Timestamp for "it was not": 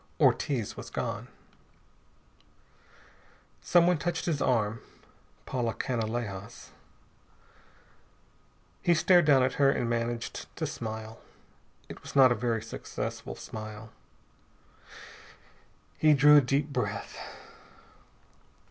11.87-12.31